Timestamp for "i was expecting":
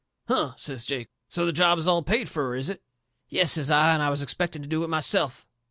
4.01-4.63